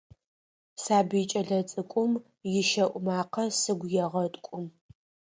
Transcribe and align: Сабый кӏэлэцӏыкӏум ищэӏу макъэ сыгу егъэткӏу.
Сабый 0.83 1.25
кӏэлэцӏыкӏум 1.31 2.11
ищэӏу 2.59 3.03
макъэ 3.05 3.45
сыгу 3.59 3.89
егъэткӏу. 4.03 4.63